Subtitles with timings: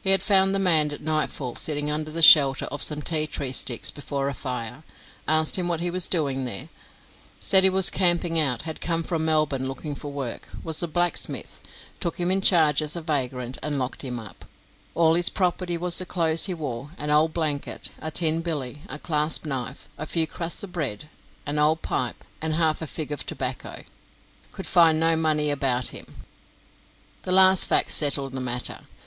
[0.00, 3.52] He had found the man at nightfall sitting under the shelter of some tea tree
[3.52, 4.82] sticks before a fire;
[5.28, 6.70] asked him what he was doing there;
[7.38, 11.60] said he was camping out; had come from Melbourne looking for work; was a blacksmith;
[12.00, 14.46] took him in charge as a vagrant, and locked him up;
[14.94, 18.98] all his property was the clothes he wore, an old blanket, a tin billy, a
[18.98, 21.10] clasp knife, a few crusts of bread,
[21.44, 23.82] and old pipe, and half a fig of tobacco;
[24.50, 26.06] could find no money about him.
[27.24, 28.86] That last fact settled the matter.